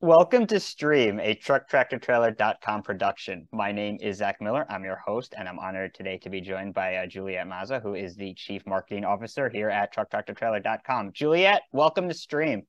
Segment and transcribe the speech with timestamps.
[0.00, 3.48] Welcome to Stream, a trucktractortrailer.com production.
[3.50, 4.64] My name is Zach Miller.
[4.70, 7.94] I'm your host, and I'm honored today to be joined by uh, Juliet Maza, who
[7.94, 11.10] is the Chief Marketing Officer here at trucktractortrailer.com.
[11.14, 12.62] Juliet, welcome to Stream.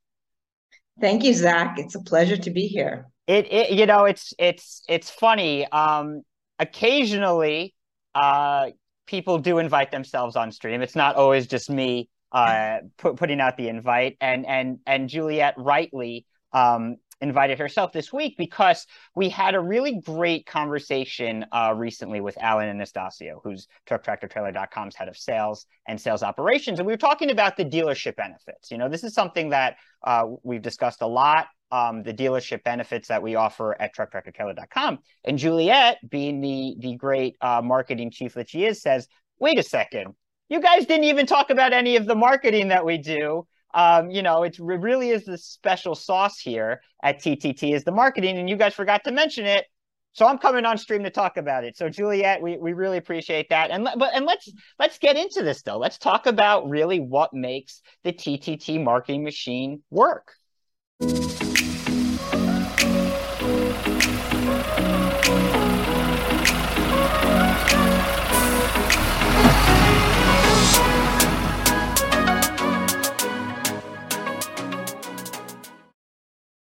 [0.99, 1.75] Thank you, Zach.
[1.77, 3.05] It's a pleasure to be here.
[3.27, 5.67] It, it you know, it's it's it's funny.
[5.67, 6.23] Um,
[6.57, 7.75] occasionally,
[8.15, 8.71] uh,
[9.05, 10.81] people do invite themselves on stream.
[10.81, 15.53] It's not always just me uh, put, putting out the invite, and and and Juliet
[15.59, 22.21] rightly um, invited herself this week because we had a really great conversation uh, recently
[22.21, 26.79] with Alan Anastasio, who's TruckTractorTrailer.com's head of sales and sales operations.
[26.79, 28.71] And we were talking about the dealership benefits.
[28.71, 31.47] You know, this is something that uh, we've discussed a lot.
[31.71, 34.99] Um, the dealership benefits that we offer at trucktractortrailer.com.
[35.23, 39.61] And Juliet, being the the great uh, marketing chief that she is, says, "Wait a
[39.61, 40.15] second,
[40.49, 44.21] you guys didn't even talk about any of the marketing that we do um, you
[44.21, 48.55] know, it really is the special sauce here at TTT is the marketing, and you
[48.55, 49.65] guys forgot to mention it.
[50.13, 51.77] So I'm coming on stream to talk about it.
[51.77, 53.69] So Juliet, we, we really appreciate that.
[53.69, 55.77] And but and let's let's get into this though.
[55.77, 60.33] Let's talk about really what makes the TTT marketing machine work.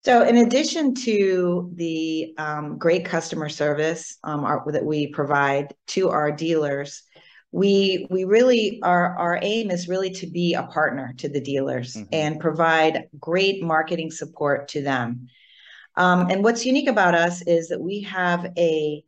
[0.10, 6.10] So, in addition to the um, great customer service um, our, that we provide to
[6.10, 7.04] our dealers,
[7.52, 11.94] we we really our our aim is really to be a partner to the dealers
[11.94, 12.08] mm-hmm.
[12.12, 15.28] and provide great marketing support to them.
[15.96, 19.04] Um, and what's unique about us is that we have a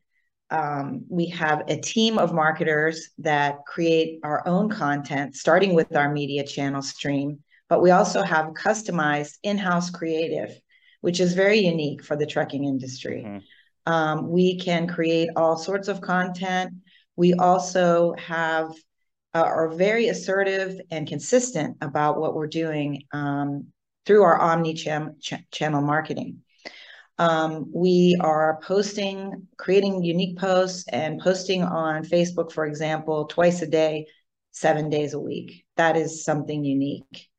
[0.51, 6.11] um, we have a team of marketers that create our own content, starting with our
[6.11, 7.39] media channel stream.
[7.69, 10.61] But we also have customized in-house creative
[11.01, 13.23] which is very unique for the trucking industry.
[13.25, 13.91] Mm-hmm.
[13.91, 16.73] Um, we can create all sorts of content.
[17.15, 18.71] We also have
[19.33, 23.67] uh, are very assertive and consistent about what we're doing um,
[24.05, 26.41] through our omni channel marketing.
[27.17, 33.67] Um, we are posting, creating unique posts and posting on Facebook, for example, twice a
[33.67, 34.07] day,
[34.51, 35.63] seven days a week.
[35.77, 37.29] That is something unique.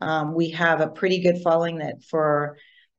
[0.00, 2.56] Um, we have a pretty good following that for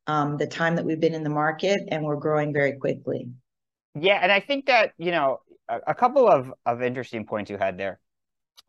[0.07, 3.29] um, the time that we've been in the market, and we're growing very quickly.
[3.99, 7.57] Yeah, and I think that you know a, a couple of of interesting points you
[7.57, 7.99] had there.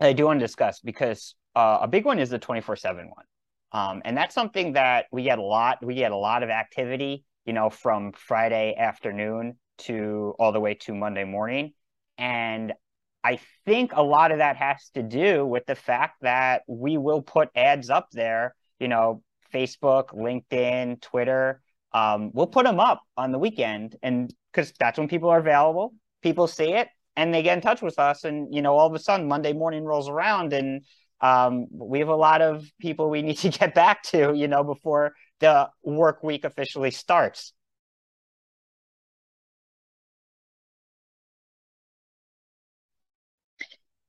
[0.00, 3.11] I do want to discuss because uh, a big one is the twenty four seven
[3.15, 3.25] one,
[3.72, 5.84] um, and that's something that we get a lot.
[5.84, 10.75] We get a lot of activity, you know, from Friday afternoon to all the way
[10.75, 11.72] to Monday morning,
[12.19, 12.72] and
[13.25, 17.22] I think a lot of that has to do with the fact that we will
[17.22, 19.22] put ads up there, you know,
[19.54, 21.60] Facebook, LinkedIn, Twitter.
[21.92, 25.94] Um, we'll put them up on the weekend, and because that's when people are available,
[26.22, 28.94] people see it and they get in touch with us, and you know, all of
[28.94, 30.84] a sudden Monday morning rolls around, and
[31.20, 34.65] um, we have a lot of people we need to get back to, you know,
[34.65, 37.53] before the work week officially starts.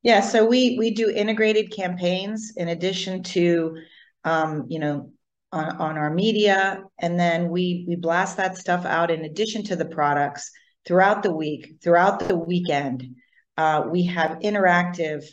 [0.01, 3.77] Yeah, so we we do integrated campaigns in addition to,
[4.23, 5.11] um, you know,
[5.51, 9.75] on, on our media and then we we blast that stuff out in addition to
[9.75, 10.51] the products
[10.85, 13.15] throughout the week throughout the weekend.
[13.57, 15.23] Uh, we have interactive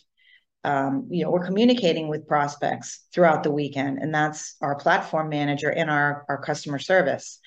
[0.64, 5.70] um, you know we're communicating with prospects throughout the weekend and that's our platform manager
[5.70, 7.40] and our our customer service.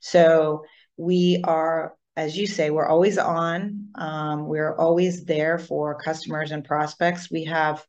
[0.00, 0.64] So
[0.96, 6.64] we are as you say we're always on um, we're always there for customers and
[6.64, 7.30] prospects.
[7.30, 7.84] We have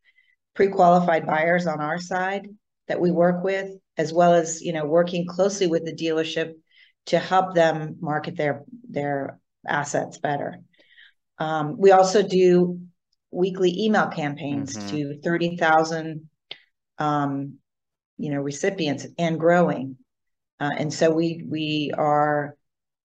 [0.56, 2.48] pre-qualified buyers on our side
[2.88, 6.54] that we work with as well as you know working closely with the dealership
[7.08, 10.60] to help them market their their assets better.
[11.38, 12.82] Um, we also do
[13.32, 14.88] weekly email campaigns mm-hmm.
[14.90, 16.30] to thirty thousand,
[16.98, 17.56] um,
[18.18, 19.98] you know, recipients and growing,
[20.60, 22.56] uh, and so we we are,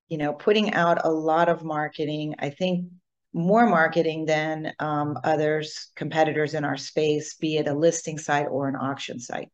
[0.09, 2.35] you know, putting out a lot of marketing.
[2.39, 2.87] I think
[3.33, 8.67] more marketing than um, others competitors in our space, be it a listing site or
[8.67, 9.51] an auction site.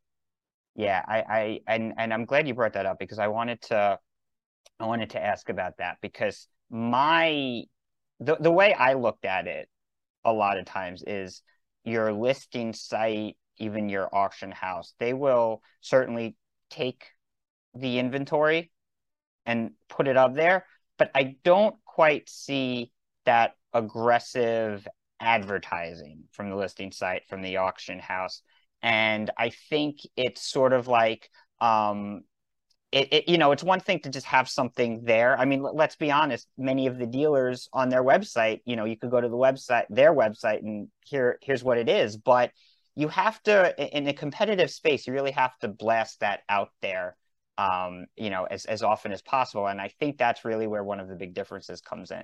[0.75, 3.99] Yeah, I, I and and I'm glad you brought that up because I wanted to
[4.79, 7.63] I wanted to ask about that because my
[8.19, 9.69] the the way I looked at it
[10.25, 11.41] a lot of times is
[11.83, 16.35] your listing site, even your auction house, they will certainly
[16.69, 17.05] take
[17.75, 18.71] the inventory
[19.45, 20.65] and put it up there,
[20.97, 22.91] but I don't quite see
[23.25, 24.87] that aggressive
[25.19, 28.41] advertising from the listing site from the auction house
[28.83, 31.29] and I think it's sort of like
[31.61, 32.23] um,
[32.91, 35.39] it, it, you know it's one thing to just have something there.
[35.39, 38.97] I mean let's be honest many of the dealers on their website you know you
[38.97, 42.17] could go to the website their website and here here's what it is.
[42.17, 42.51] But
[42.95, 47.15] you have to in a competitive space you really have to blast that out there
[47.57, 49.67] um, you know as, as often as possible.
[49.67, 52.23] And i think that's really where one of the big differences comes in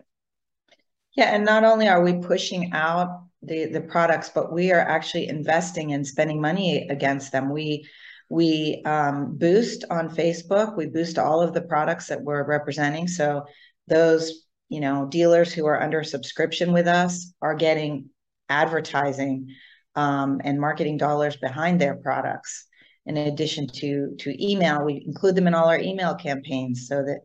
[1.15, 5.27] yeah and not only are we pushing out the the products but we are actually
[5.27, 7.49] investing and spending money against them.
[7.49, 7.87] We
[8.29, 10.77] we um, boost on facebook.
[10.77, 13.07] We boost all of the products that we're representing.
[13.07, 13.45] So
[13.87, 18.09] those you know dealers who are under subscription with us are getting
[18.49, 19.55] advertising
[19.95, 22.65] um, and marketing dollars behind their products.
[23.05, 27.21] In addition to to email, we include them in all our email campaigns so that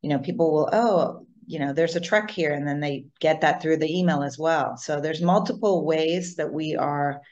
[0.00, 3.40] you know people will oh you know there's a truck here and then they get
[3.40, 4.76] that through the email as well.
[4.76, 7.22] So there's multiple ways that we are,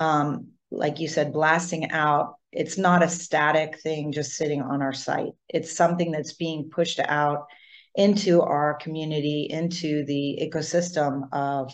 [0.00, 2.36] um, like you said, blasting out.
[2.52, 5.32] It's not a static thing just sitting on our site.
[5.48, 7.46] It's something that's being pushed out
[7.94, 11.70] into our community, into the ecosystem of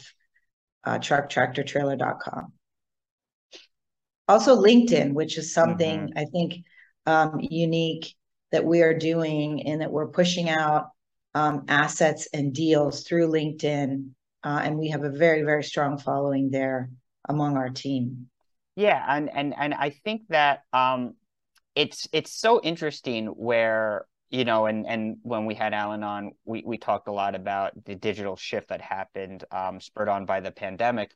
[0.82, 2.52] uh, trucktractortrailer.com.
[4.28, 6.18] Also, LinkedIn, which is something mm-hmm.
[6.18, 6.64] I think
[7.06, 8.12] um, unique
[8.50, 10.88] that we are doing and that we're pushing out
[11.36, 14.08] um, assets and deals through LinkedIn.
[14.42, 16.88] Uh, and we have a very, very strong following there
[17.28, 18.28] among our team.
[18.74, 21.14] Yeah, and and and I think that um,
[21.74, 26.62] it's it's so interesting where you know, and and when we had Alan on, we
[26.64, 30.50] we talked a lot about the digital shift that happened, um, spurred on by the
[30.50, 31.14] pandemic,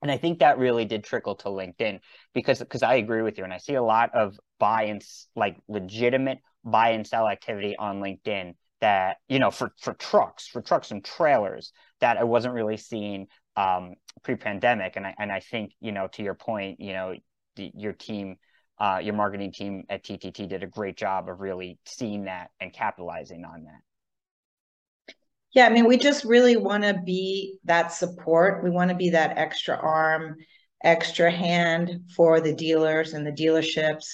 [0.00, 2.00] and I think that really did trickle to LinkedIn
[2.32, 5.02] because because I agree with you, and I see a lot of buy and
[5.36, 10.60] like legitimate buy and sell activity on LinkedIn that you know for for trucks, for
[10.60, 15.72] trucks and trailers that I wasn't really seeing um, pre-pandemic, and I and I think
[15.80, 17.14] you know to your point, you know
[17.56, 18.36] the, your team
[18.78, 22.72] uh, your marketing team at TTT did a great job of really seeing that and
[22.72, 25.14] capitalizing on that.
[25.54, 28.64] Yeah, I mean, we just really want to be that support.
[28.64, 30.36] We want to be that extra arm,
[30.82, 34.06] extra hand for the dealers and the dealerships.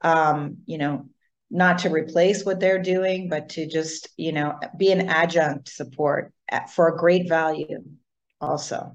[0.00, 1.08] Um, you know,
[1.50, 6.32] not to replace what they're doing, but to just, you know, be an adjunct support
[6.48, 7.82] at, for a great value
[8.40, 8.94] also.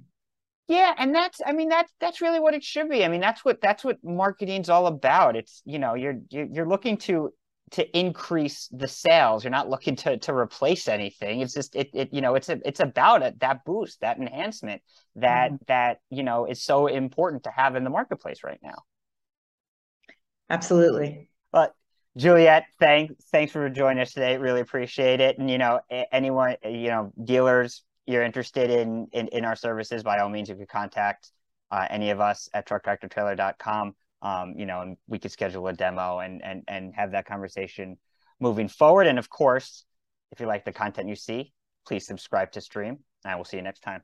[0.68, 3.04] Yeah, and that's I mean that's that's really what it should be.
[3.04, 5.36] I mean that's what that's what marketing's all about.
[5.36, 7.34] It's you know you're you're looking to
[7.72, 9.44] to increase the sales.
[9.44, 11.42] You're not looking to to replace anything.
[11.42, 14.82] It's just it it you know it's a, it's about it that boost that enhancement
[15.18, 15.64] that mm-hmm.
[15.68, 18.84] that you know is so important to have in the marketplace right now.
[20.50, 21.30] Absolutely.
[21.52, 21.76] But
[22.16, 24.38] Juliet, thanks thanks for joining us today.
[24.38, 25.40] Really appreciate it.
[25.40, 25.80] And you know,
[26.12, 30.56] anyone, you know, dealers, you're interested in in, in our services, by all means, you
[30.56, 31.32] could contact
[31.72, 33.96] uh, any of us at trucktractortrailer.com.
[34.22, 37.98] Um, you know, and we could schedule a demo and and and have that conversation
[38.40, 39.08] moving forward.
[39.08, 39.84] And of course,
[40.32, 41.52] if you like the content you see,
[41.88, 44.04] please subscribe to stream, and we'll see you next time.